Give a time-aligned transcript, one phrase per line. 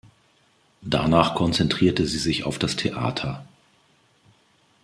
[0.81, 3.45] Danach konzentrierte sie sich auf das Theater.